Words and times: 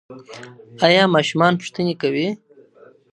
ایا 0.85 1.03
ماشومان 1.15 1.53
پوښتني 1.59 1.93
کوي؟ 2.01 2.27